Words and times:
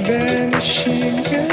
Vanishing. 0.00 1.51